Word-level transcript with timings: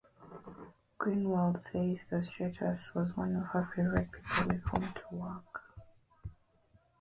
Greenwald 0.99 1.59
says 1.59 2.07
that 2.09 2.25
Stratus 2.25 2.95
was 2.95 3.15
one 3.15 3.35
of 3.35 3.43
her 3.49 3.71
favorite 3.75 4.11
people 4.11 4.47
with 4.47 4.65
whom 4.67 4.81
to 4.93 5.03
work. 5.11 5.61